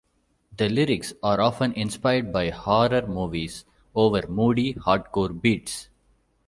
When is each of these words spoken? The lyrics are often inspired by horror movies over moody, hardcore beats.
The 0.57 0.67
lyrics 0.67 1.13
are 1.21 1.39
often 1.39 1.73
inspired 1.73 2.33
by 2.33 2.49
horror 2.49 3.05
movies 3.05 3.65
over 3.93 4.25
moody, 4.27 4.73
hardcore 4.73 5.39
beats. 5.39 5.89